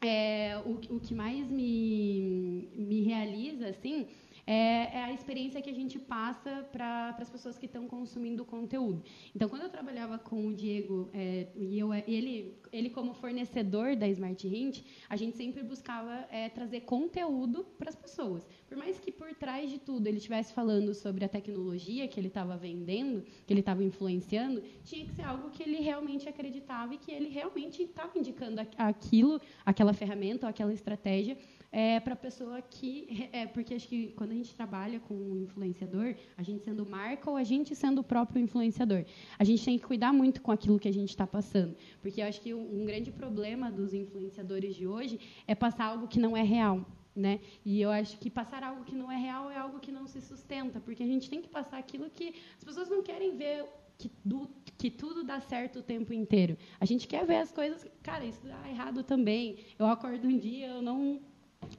[0.00, 4.06] é, o, o que mais me, me realiza, assim,
[4.48, 8.46] é, é, a experiência que a gente passa para as pessoas que estão consumindo o
[8.46, 9.04] conteúdo.
[9.36, 14.08] Então, quando eu trabalhava com o Diego é, e eu, ele, ele como fornecedor da
[14.08, 18.48] Smart Hint, a gente sempre buscava é, trazer conteúdo para as pessoas.
[18.66, 22.28] Por mais que por trás de tudo ele estivesse falando sobre a tecnologia que ele
[22.28, 26.96] estava vendendo, que ele estava influenciando, tinha que ser algo que ele realmente acreditava e
[26.96, 31.36] que ele realmente estava indicando aquilo, aquela ferramenta ou aquela estratégia
[31.70, 33.28] é, para a pessoa que.
[33.32, 37.30] É, porque acho que quando a gente trabalha com um influenciador, a gente sendo marca
[37.30, 39.04] ou a gente sendo o próprio influenciador,
[39.38, 41.76] a gente tem que cuidar muito com aquilo que a gente está passando.
[42.00, 46.18] Porque eu acho que um, grande problema dos influenciadores de hoje é passar algo que
[46.18, 46.84] não é real.
[47.14, 47.40] Né?
[47.64, 50.20] E eu acho que passar algo que não é real é algo que não se
[50.20, 53.64] sustenta, porque a gente tem que passar aquilo que as pessoas não querem ver
[53.98, 56.56] que, do, que tudo dá certo o tempo inteiro.
[56.80, 59.58] A gente quer ver as coisas, cara, isso dá errado também.
[59.76, 61.20] Eu acordo um dia, eu não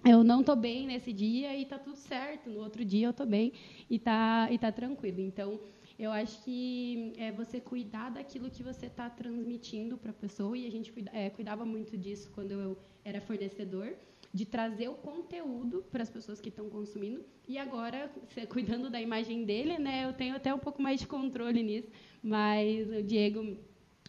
[0.05, 2.49] eu não estou bem nesse dia e está tudo certo.
[2.49, 3.53] No outro dia eu estou bem
[3.89, 5.19] e está e tá tranquilo.
[5.19, 5.59] Então,
[5.97, 10.65] eu acho que é você cuidar daquilo que você está transmitindo para a pessoa e
[10.65, 13.93] a gente cuida, é, cuidava muito disso quando eu era fornecedor
[14.33, 18.11] de trazer o conteúdo para as pessoas que estão consumindo e agora
[18.49, 20.05] cuidando da imagem dele, né?
[20.05, 21.89] Eu tenho até um pouco mais de controle nisso,
[22.23, 23.57] mas o Diego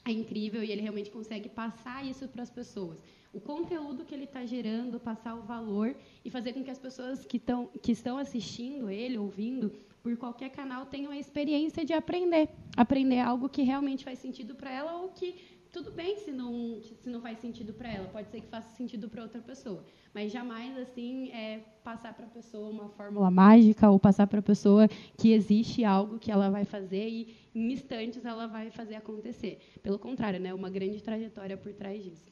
[0.05, 4.25] é incrível e ele realmente consegue passar isso para as pessoas o conteúdo que ele
[4.25, 8.19] está gerando, passar o valor e fazer com que as pessoas que, tão, que estão
[8.19, 12.49] assistindo ele, ouvindo, por qualquer canal, tenham a experiência de aprender.
[12.77, 15.37] Aprender algo que realmente faz sentido para ela ou que
[15.73, 19.09] tudo bem se não, se não faz sentido para ela, pode ser que faça sentido
[19.09, 19.85] para outra pessoa.
[20.13, 24.43] Mas jamais, assim, é passar para a pessoa uma fórmula mágica ou passar para a
[24.43, 29.61] pessoa que existe algo que ela vai fazer e, em instantes, ela vai fazer acontecer.
[29.83, 30.53] Pelo contrário, né?
[30.53, 32.27] Uma grande trajetória por trás disso.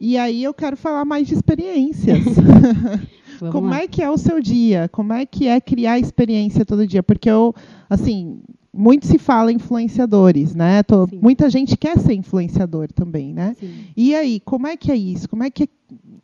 [0.00, 2.24] E aí eu quero falar mais de experiências.
[3.50, 3.82] Como lá.
[3.82, 4.88] é que é o seu dia?
[4.88, 7.02] Como é que é criar experiência todo dia?
[7.02, 7.54] Porque eu,
[7.90, 8.40] assim,
[8.76, 10.82] muito se fala influenciadores, né?
[10.82, 13.56] Tô, muita gente quer ser influenciador também, né?
[13.58, 13.86] Sim.
[13.96, 15.28] E aí, como é que é isso?
[15.28, 15.68] Como é que é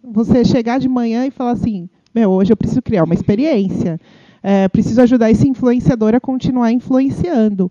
[0.03, 4.01] você chegar de manhã e falar assim, meu, hoje eu preciso criar uma experiência,
[4.43, 7.71] é, preciso ajudar esse influenciador a continuar influenciando.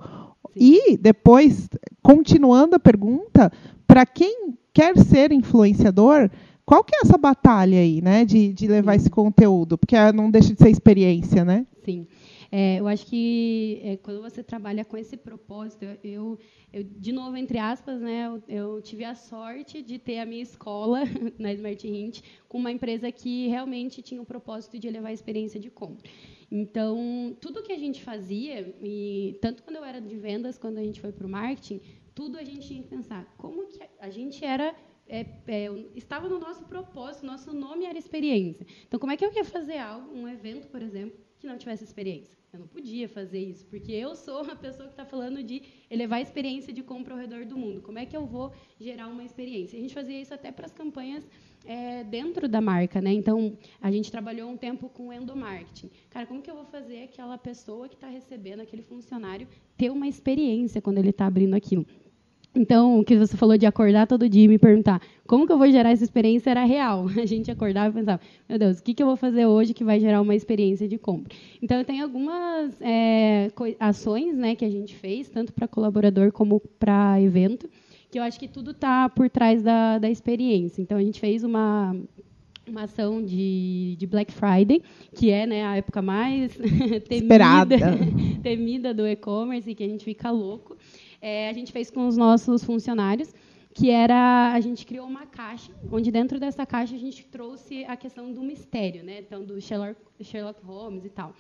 [0.53, 0.91] Sim.
[0.93, 1.69] E depois,
[2.01, 3.51] continuando a pergunta,
[3.85, 6.29] para quem quer ser influenciador,
[6.65, 9.77] qual que é essa batalha aí, né, de, de levar esse conteúdo?
[9.77, 11.65] Porque não deixa de ser experiência, né?
[11.83, 12.07] Sim.
[12.53, 16.37] É, eu acho que é, quando você trabalha com esse propósito, eu,
[16.73, 20.43] eu, de novo, entre aspas, né, eu, eu, tive a sorte de ter a minha
[20.43, 20.99] escola
[21.39, 25.61] na Smart Hint com uma empresa que realmente tinha o propósito de levar a experiência
[25.61, 26.09] de compra.
[26.51, 30.83] Então, tudo que a gente fazia, e tanto quando eu era de vendas, quando a
[30.83, 31.79] gente foi para o marketing,
[32.13, 34.75] tudo a gente tinha que pensar como que a gente era
[35.07, 38.67] é, é, estava no nosso propósito, nosso nome era experiência.
[38.85, 41.83] Então, como é que eu ia fazer algo, um evento, por exemplo, que não tivesse
[41.83, 42.37] experiência?
[42.53, 46.19] Eu não podia fazer isso, porque eu sou a pessoa que está falando de elevar
[46.19, 47.81] a experiência de compra ao redor do mundo.
[47.81, 49.77] Como é que eu vou gerar uma experiência?
[49.77, 51.27] A gente fazia isso até para as campanhas
[51.65, 53.13] é, dentro da marca, né?
[53.13, 55.89] Então, a gente trabalhou um tempo com endomarketing.
[56.09, 60.07] Cara, como que eu vou fazer aquela pessoa que está recebendo, aquele funcionário, ter uma
[60.07, 61.85] experiência quando ele está abrindo aquilo?
[62.53, 65.57] Então, o que você falou de acordar todo dia e me perguntar como que eu
[65.57, 67.05] vou gerar essa experiência era real.
[67.17, 69.83] A gente acordava e pensava, meu Deus, o que, que eu vou fazer hoje que
[69.83, 71.33] vai gerar uma experiência de compra?
[71.61, 76.59] Então, eu tenho algumas é, ações né, que a gente fez, tanto para colaborador como
[76.77, 77.69] para evento,
[78.11, 80.81] que eu acho que tudo está por trás da, da experiência.
[80.81, 81.95] Então, a gente fez uma,
[82.67, 84.83] uma ação de, de Black Friday,
[85.15, 86.51] que é né, a época mais
[87.07, 87.77] temida,
[88.43, 90.75] temida do e-commerce, que a gente fica louco
[91.21, 93.33] é, a gente fez com os nossos funcionários,
[93.73, 97.95] que era a gente criou uma caixa, onde dentro dessa caixa a gente trouxe a
[97.95, 99.19] questão do mistério, né?
[99.19, 101.33] Então do Sherlock, Holmes e tal.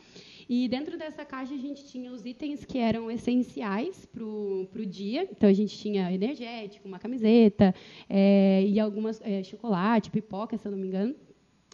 [0.47, 5.27] E dentro dessa caixa a gente tinha os itens que eram essenciais para o dia.
[5.31, 7.73] Então a gente tinha energético, uma camiseta
[8.09, 11.15] é, e algumas é, chocolate, pipoca, se eu não me engano.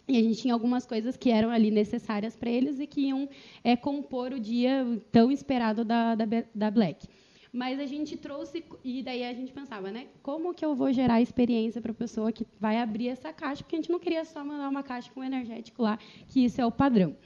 [0.08, 3.28] E a gente tinha algumas coisas que eram ali necessárias para eles e que iam
[3.62, 7.06] é, compor o dia tão esperado da, da, da Black.
[7.52, 10.08] Mas a gente trouxe e daí a gente pensava, né?
[10.22, 13.62] Como que eu vou gerar experiência para a pessoa que vai abrir essa caixa?
[13.62, 16.66] Porque a gente não queria só mandar uma caixa com energético lá, que isso é
[16.66, 17.16] o padrão.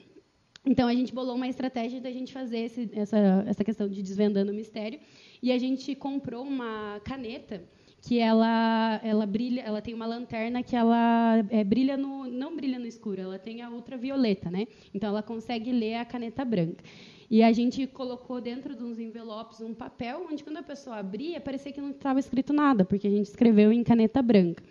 [0.64, 4.52] Então a gente bolou uma estratégia da gente fazer esse, essa, essa questão de desvendando
[4.52, 5.00] o mistério
[5.42, 7.64] e a gente comprou uma caneta
[8.00, 12.78] que ela ela brilha, ela tem uma lanterna que ela é, brilha no não brilha
[12.78, 14.66] no escuro, ela tem a ultravioleta, né?
[14.94, 16.84] Então ela consegue ler a caneta branca.
[17.32, 21.40] E a gente colocou dentro de uns envelopes um papel onde quando a pessoa abria
[21.40, 24.62] parecia que não estava escrito nada, porque a gente escreveu em caneta branca.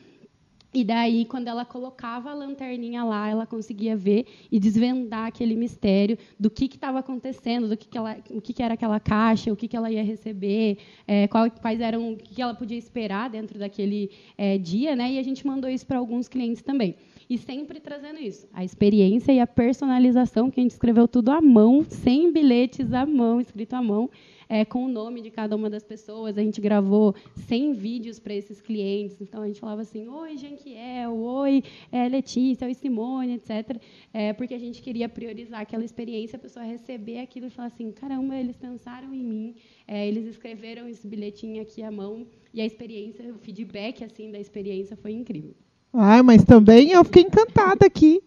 [0.71, 6.19] E daí, quando ela colocava a lanterninha lá, ela conseguia ver e desvendar aquele mistério
[6.39, 9.55] do que estava acontecendo, do que, que ela, o que, que, era aquela caixa, o
[9.55, 13.57] que, que ela ia receber, é, qual, quais eram, o que ela podia esperar dentro
[13.57, 15.13] daquele é, dia, né?
[15.13, 16.95] E a gente mandou isso para alguns clientes também.
[17.31, 21.39] E sempre trazendo isso, a experiência e a personalização, que a gente escreveu tudo à
[21.39, 24.09] mão, sem bilhetes à mão, escrito à mão
[24.49, 26.37] é, com o nome de cada uma das pessoas.
[26.37, 27.15] A gente gravou
[27.47, 29.15] 100 vídeos para esses clientes.
[29.21, 33.81] Então, a gente falava assim, oi, Janquiel, oi, é, Letícia, oi, Simone, etc.
[34.13, 37.93] É, porque a gente queria priorizar aquela experiência, a pessoa receber aquilo e falar assim,
[37.93, 39.55] caramba, eles pensaram em mim,
[39.87, 44.37] é, eles escreveram esse bilhetinho aqui à mão, e a experiência, o feedback assim da
[44.37, 45.55] experiência foi incrível.
[45.93, 48.21] Ah, mas também eu fiquei encantada aqui.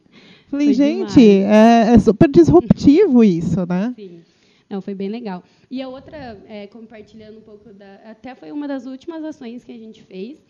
[0.49, 3.93] Falei, foi gente, é, é, super disruptivo isso, né?
[3.97, 4.23] Sim.
[4.69, 5.43] Não, foi bem legal.
[5.71, 7.97] E a outra, é, compartilhando um pouco da.
[8.05, 10.43] Até foi uma das últimas ações que a gente fez,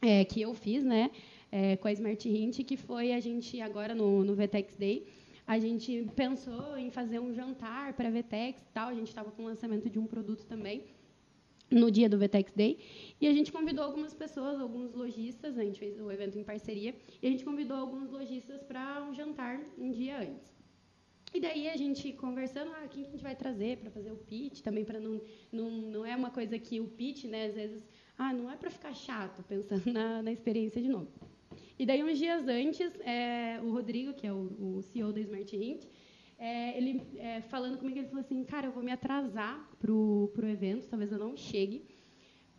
[0.00, 1.10] é, que eu fiz, né,
[1.50, 5.06] é, com a Smart Hint, que foi a gente, agora no, no VTEX Day,
[5.46, 8.88] a gente pensou em fazer um jantar para a VTEX e tal.
[8.88, 10.84] A gente estava com o lançamento de um produto também
[11.72, 12.78] no dia do VTEX Day.
[13.20, 16.94] E a gente convidou algumas pessoas, alguns lojistas, a gente fez o evento em parceria,
[17.20, 20.52] e a gente convidou alguns lojistas para um jantar um dia antes.
[21.34, 24.16] E daí a gente conversando, ah, quem que a gente vai trazer para fazer o
[24.16, 27.88] pitch, também para não, não não é uma coisa que o pitch, né, às vezes,
[28.18, 31.08] ah, não é para ficar chato, pensando na, na experiência de novo.
[31.78, 35.56] E daí uns dias antes, é, o Rodrigo, que é o, o CEO da Smart
[35.56, 35.84] Hint,
[36.42, 40.48] é, ele é, falando comigo, ele falou assim, cara, eu vou me atrasar pro pro
[40.48, 41.84] evento, talvez eu não chegue,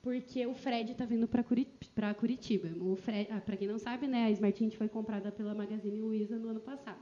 [0.02, 2.14] porque o Fred está vindo para Curitiba.
[2.16, 2.70] Curitiba.
[3.30, 6.48] Ah, para quem não sabe, né, a Smart Hint foi comprada pela Magazine Luiza no
[6.48, 6.98] ano passado.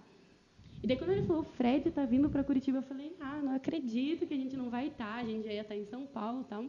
[0.82, 3.54] E daí, quando ele falou, o Fred está vindo para Curitiba, eu falei, ah, não
[3.54, 5.86] acredito que a gente não vai estar, tá, a gente já ia estar tá em
[5.86, 6.66] São Paulo tal.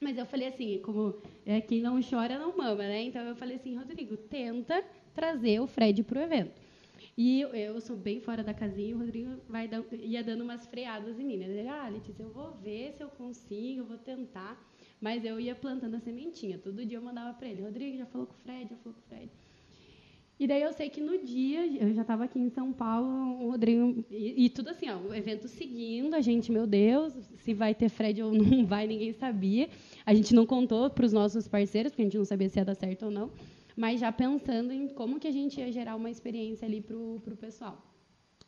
[0.00, 3.02] Mas eu falei assim, como é, quem não chora não mama, né?
[3.02, 4.82] Então eu falei assim, Rodrigo, tenta
[5.14, 6.63] trazer o Fred para o evento.
[7.16, 10.42] E eu, eu, sou bem fora da casinha, e o Rodrigo vai dar, ia dando
[10.42, 11.36] umas freadas em mim.
[11.36, 11.46] Né?
[11.46, 14.60] Ele, ah, Letícia, eu vou ver se eu consigo, eu vou tentar.
[15.00, 16.58] Mas eu ia plantando a sementinha.
[16.58, 19.00] Todo dia eu mandava para ele, Rodrigo, já falou com o Fred, já falou com
[19.00, 19.30] o Fred.
[20.38, 23.50] E daí eu sei que no dia, eu já estava aqui em São Paulo, o
[23.52, 24.04] Rodrigo.
[24.10, 27.88] E, e, tudo assim, ó, o evento seguindo, a gente, meu Deus, se vai ter
[27.88, 29.68] Fred ou não vai, ninguém sabia.
[30.04, 32.64] A gente não contou para os nossos parceiros, porque a gente não sabia se ia
[32.64, 33.30] dar certo ou não.
[33.76, 37.36] Mas já pensando em como que a gente ia gerar uma experiência ali para o
[37.36, 37.82] pessoal.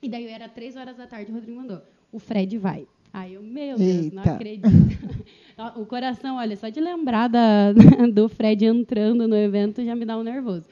[0.01, 2.87] E daí era três horas da tarde, o Rodrigo mandou: o Fred vai.
[3.13, 4.15] Aí eu, meu Deus, Eita.
[4.15, 4.69] não acredito.
[5.77, 7.73] o coração, olha, só de lembrar da,
[8.13, 10.69] do Fred entrando no evento já me dá um nervoso.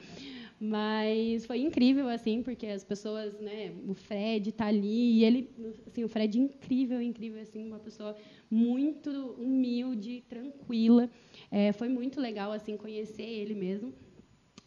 [0.59, 5.49] Mas foi incrível, assim, porque as pessoas, né, o Fred está ali, e ele,
[5.85, 8.15] assim, o Fred incrível, incrível, assim, uma pessoa
[8.49, 11.09] muito humilde, tranquila.
[11.51, 13.93] É, foi muito legal, assim, conhecer ele mesmo.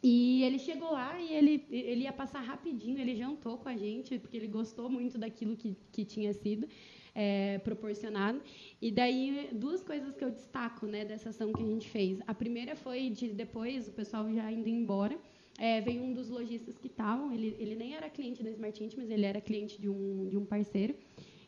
[0.03, 4.19] E ele chegou lá e ele, ele ia passar rapidinho, ele jantou com a gente,
[4.19, 6.69] porque ele gostou muito daquilo que, que tinha sido
[7.15, 8.41] é, proporcionado.
[8.81, 12.21] E daí, duas coisas que eu destaco né, dessa ação que a gente fez.
[12.29, 15.19] A primeira foi de depois, o pessoal já indo embora,
[15.59, 18.95] é, veio um dos lojistas que estavam, ele, ele nem era cliente da Smart Int,
[18.97, 20.95] mas ele era cliente de um, de um parceiro.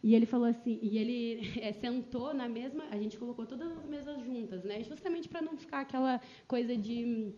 [0.02, 3.86] E ele falou assim, e ele é, sentou na mesma, a gente colocou todas as
[3.86, 4.82] mesas juntas, né?
[4.82, 7.32] Justamente para não ficar aquela coisa de,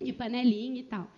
[0.00, 1.10] de panelinha e tal.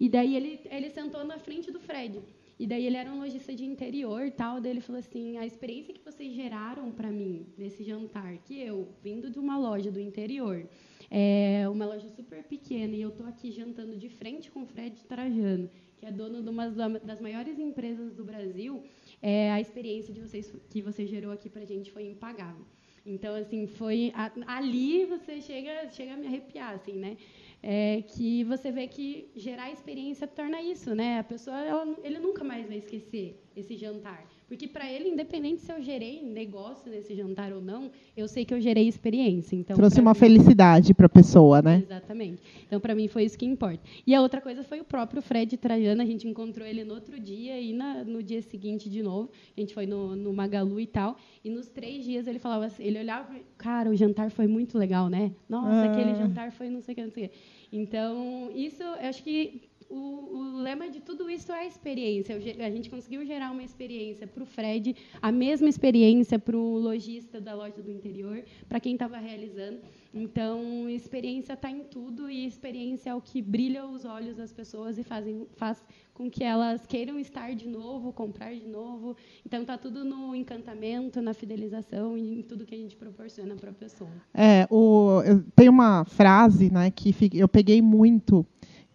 [0.00, 2.20] E daí ele, ele sentou na frente do Fred.
[2.58, 5.46] E daí ele era um lojista de interior e tal, daí ele falou assim, a
[5.46, 10.00] experiência que vocês geraram para mim nesse jantar, que eu, vindo de uma loja do
[10.00, 10.68] interior,
[11.08, 15.04] é uma loja super pequena e eu estou aqui jantando de frente com o Fred
[15.04, 18.82] Trajano, que é dono de uma das maiores empresas do Brasil.
[19.22, 22.66] É, a experiência de vocês que você gerou aqui para a gente foi impagável.
[23.06, 24.12] Então, assim, foi
[24.46, 27.16] ali você chega, chega a me arrepiar, assim, né?
[27.62, 31.18] É, que você vê que gerar experiência torna isso, né?
[31.18, 35.70] A pessoa, ela, ele nunca mais vai esquecer esse jantar, Porque para ele, independente se
[35.70, 39.54] eu gerei negócio nesse jantar ou não, eu sei que eu gerei experiência.
[39.54, 41.82] Então, Trouxe uma mim, felicidade para a pessoa, né?
[41.84, 42.42] Exatamente.
[42.66, 43.80] Então, para mim, foi isso que importa.
[44.06, 46.00] E a outra coisa foi o próprio Fred Trajano.
[46.00, 49.30] A gente encontrou ele no outro dia e na, no dia seguinte de novo.
[49.54, 51.18] A gente foi no, no Magalu e tal.
[51.44, 55.10] E nos três dias ele falava assim, ele olhava, cara, o jantar foi muito legal,
[55.10, 55.30] né?
[55.46, 55.92] Nossa, ah.
[55.92, 57.34] aquele jantar foi não sei o que, não sei o que.
[57.70, 62.36] Então, isso, eu acho que o, o, lema de tudo isso é a experiência.
[62.36, 67.40] A gente conseguiu gerar uma experiência para o Fred, a mesma experiência para o lojista
[67.40, 69.78] da loja do interior, para quem estava realizando.
[70.12, 74.98] Então, experiência está em tudo e experiência é o que brilha os olhos das pessoas
[74.98, 75.82] e fazem, faz
[76.12, 79.16] com que elas queiram estar de novo, comprar de novo.
[79.46, 83.70] Então, está tudo no encantamento, na fidelização e em tudo que a gente proporciona para
[83.70, 84.10] a pessoa.
[84.34, 85.20] É, o,
[85.54, 88.44] tem uma frase né, que eu peguei muito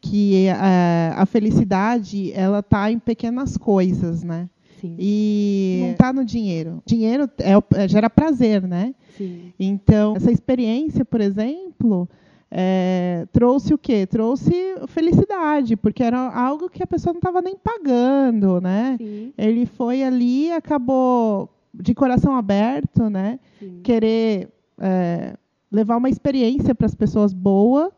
[0.03, 4.49] que a, a felicidade ela está em pequenas coisas, né?
[4.81, 4.97] Sim.
[4.99, 6.83] E não está no dinheiro.
[6.85, 8.93] Dinheiro é, é, gera prazer, né?
[9.17, 9.53] Sim.
[9.57, 12.09] Então, essa experiência, por exemplo,
[12.51, 14.05] é, trouxe o quê?
[14.05, 18.97] Trouxe felicidade, porque era algo que a pessoa não estava nem pagando, né?
[18.97, 19.33] Sim.
[19.37, 23.39] Ele foi ali, acabou de coração aberto, né?
[23.57, 23.79] Sim.
[23.83, 24.49] Querer
[24.81, 25.37] é,
[25.71, 27.89] levar uma experiência para as pessoas boa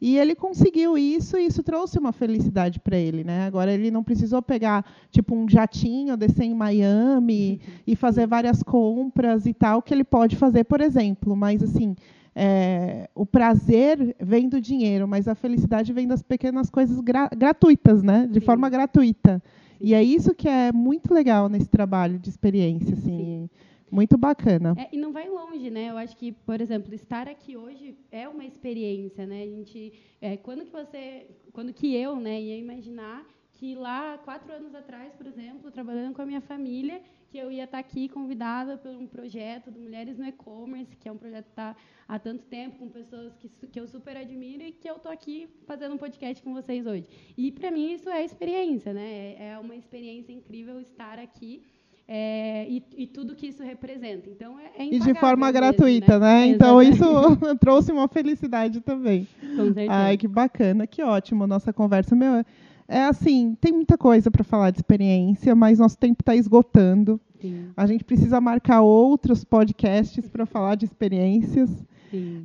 [0.00, 3.46] e ele conseguiu isso e isso trouxe uma felicidade para ele, né?
[3.46, 7.72] Agora ele não precisou pegar tipo um jatinho, descer em Miami uhum.
[7.86, 11.34] e fazer várias compras e tal que ele pode fazer, por exemplo.
[11.36, 11.94] Mas assim,
[12.34, 18.02] é, o prazer vem do dinheiro, mas a felicidade vem das pequenas coisas gra gratuitas,
[18.02, 18.26] né?
[18.26, 18.46] De Sim.
[18.46, 19.42] forma gratuita.
[19.80, 23.18] E é isso que é muito legal nesse trabalho de experiência, assim.
[23.18, 23.50] Sim.
[23.90, 24.74] Muito bacana.
[24.78, 25.90] É, e não vai longe, né?
[25.90, 29.42] Eu acho que, por exemplo, estar aqui hoje é uma experiência, né?
[29.42, 34.52] A gente, é, quando que você, quando que eu, né, ia imaginar que lá quatro
[34.52, 38.76] anos atrás, por exemplo, trabalhando com a minha família, que eu ia estar aqui convidada
[38.76, 41.76] por um projeto do Mulheres no E-commerce, que é um projeto que está
[42.06, 45.48] há tanto tempo com pessoas que, que eu super admiro e que eu estou aqui
[45.66, 47.06] fazendo um podcast com vocês hoje.
[47.36, 49.34] E para mim isso é experiência, né?
[49.38, 51.62] É, é uma experiência incrível estar aqui
[52.06, 54.28] é, e, e, tudo que isso representa.
[54.28, 56.40] Então, é, é E de forma mesmo, gratuita, né?
[56.40, 56.46] né?
[56.48, 57.04] Então, isso
[57.58, 59.26] trouxe uma felicidade também.
[59.40, 59.92] Com certeza.
[59.92, 62.14] Ai, que bacana, que ótimo nossa conversa.
[62.14, 62.44] Meu,
[62.86, 67.18] é assim, tem muita coisa para falar de experiência, mas nosso tempo está esgotando.
[67.40, 67.68] Sim.
[67.74, 71.70] A gente precisa marcar outros podcasts para falar de experiências.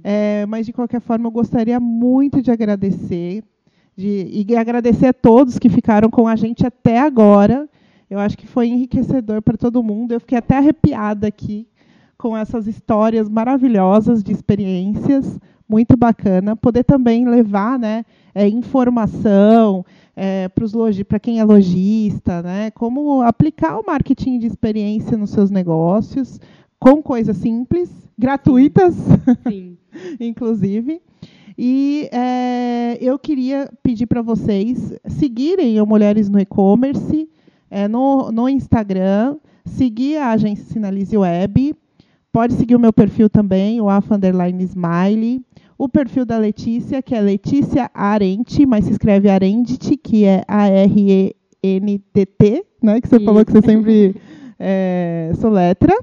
[0.03, 3.43] É, mas, de qualquer forma, eu gostaria muito de agradecer.
[3.95, 7.69] De, e agradecer a todos que ficaram com a gente até agora.
[8.09, 10.13] Eu acho que foi enriquecedor para todo mundo.
[10.13, 11.67] Eu fiquei até arrepiada aqui
[12.17, 16.55] com essas histórias maravilhosas de experiências, muito bacana.
[16.55, 18.03] Poder também levar né,
[18.33, 19.85] é, informação
[20.15, 20.49] é,
[21.07, 26.41] para quem é lojista, né, como aplicar o marketing de experiência nos seus negócios,
[26.79, 28.95] com coisas simples, gratuitas,
[29.47, 29.77] Sim.
[30.19, 31.01] inclusive.
[31.57, 37.29] E é, eu queria pedir para vocês seguirem o Mulheres no E-Commerce
[37.69, 41.75] é, no, no Instagram, seguir a agência Sinalize Web.
[42.31, 44.19] Pode seguir o meu perfil também, o AFA
[44.61, 45.41] Smiley.
[45.77, 51.25] O perfil da Letícia, que é Letícia Arente, mas se escreve Arendit, que é A-R-E-N-T-T,
[52.83, 54.13] né, que você falou que você sempre
[54.59, 55.97] é, soletra.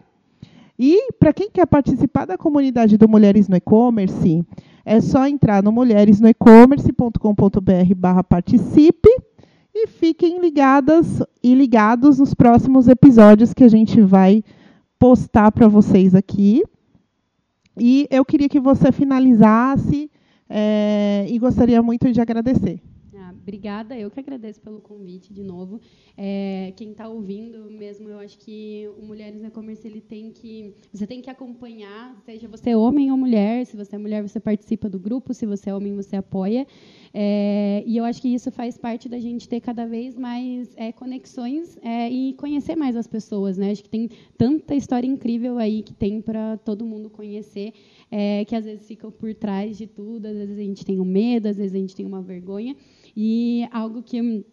[0.79, 4.45] E para quem quer participar da comunidade do Mulheres no E-Commerce,
[4.85, 9.09] é só entrar no mulheresnoecommerce.com.br barra participe
[9.79, 14.43] e fiquem ligadas e ligados nos próximos episódios que a gente vai
[14.99, 16.62] postar para vocês aqui.
[17.79, 20.11] E eu queria que você finalizasse
[20.49, 22.81] é, e gostaria muito de agradecer.
[23.47, 25.80] Obrigada, eu que agradeço pelo convite de novo.
[26.18, 30.74] É, quem está ouvindo mesmo, eu acho que o Mulheres no E-Commerce ele tem que,
[30.92, 33.64] você tem que acompanhar, seja você homem ou mulher.
[33.64, 35.32] Se você é mulher, você participa do grupo.
[35.32, 36.66] Se você é homem, você apoia.
[37.14, 40.90] É, e eu acho que isso faz parte da gente ter cada vez mais é,
[40.90, 43.57] conexões é, e conhecer mais as pessoas.
[43.57, 43.70] Né?
[43.70, 47.72] Acho que tem tanta história incrível aí que tem para todo mundo conhecer,
[48.11, 51.05] é, que às vezes ficam por trás de tudo, às vezes a gente tem um
[51.05, 52.74] medo, às vezes a gente tem uma vergonha.
[53.17, 54.45] E algo que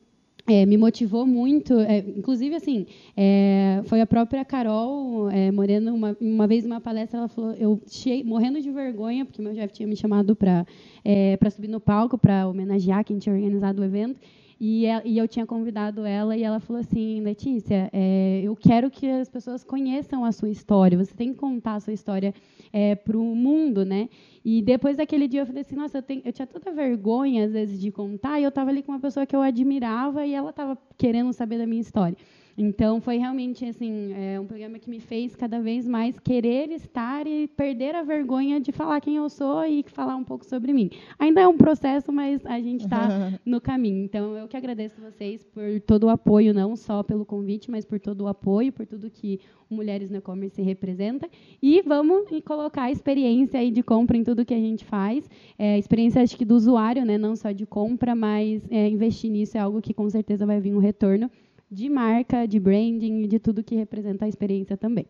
[0.48, 2.86] é, me motivou muito, é, inclusive assim,
[3.16, 7.82] é, foi a própria Carol é, Moreno, uma, uma vez numa palestra, ela falou, eu
[7.88, 10.66] cheguei, morrendo de vergonha, porque meu chefe tinha me chamado para
[11.04, 14.20] é, para subir no palco, para homenagear quem tinha organizado o evento,
[14.60, 19.10] e, e, eu tinha convidado ela e ela falou assim, Letícia, é, eu quero que
[19.10, 20.98] as pessoas conheçam a sua história.
[20.98, 22.34] Você tem que contar a sua história
[22.74, 24.10] é, para o mundo, né?
[24.44, 27.54] E depois daquele dia eu falei assim, nossa, eu, tenho, eu tinha tanta vergonha às
[27.54, 30.50] vezes de contar, e eu estava ali com uma pessoa que eu admirava e ela
[30.50, 32.18] estava querendo saber da minha história.
[32.58, 37.26] Então, foi realmente assim, é um programa que me fez cada vez mais querer estar
[37.26, 40.90] e perder a vergonha de falar quem eu sou e falar um pouco sobre mim.
[41.18, 43.08] Ainda é um processo, mas a gente está
[43.46, 44.04] no caminho.
[44.04, 48.00] Então, eu que agradeço vocês por todo o apoio, não só pelo convite, mas por
[48.00, 49.40] todo o apoio, por tudo que
[49.70, 51.28] Mulheres no E-Commerce representa.
[51.62, 55.28] E vamos colocar a experiência aí de compra em tudo que a gente faz.
[55.58, 57.18] É, experiência, acho que, do usuário, né?
[57.18, 60.74] não só de compra, mas é, investir nisso é algo que com certeza vai vir
[60.74, 61.30] um retorno
[61.74, 65.08] de marca, de branding, de tudo que representa a experiência também.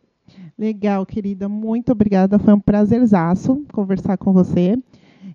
[0.57, 1.49] Legal, querida.
[1.49, 2.39] Muito obrigada.
[2.39, 4.77] Foi um prazerzaço conversar com você.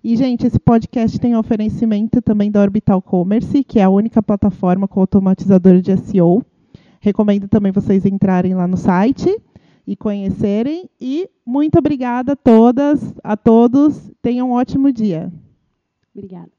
[0.03, 4.87] E, gente, esse podcast tem oferecimento também da Orbital Commerce, que é a única plataforma
[4.87, 6.43] com automatizador de SEO.
[6.99, 9.29] Recomendo também vocês entrarem lá no site
[9.85, 10.89] e conhecerem.
[10.99, 14.11] E muito obrigada a todas, a todos.
[14.21, 15.31] Tenham um ótimo dia.
[16.15, 16.58] Obrigada.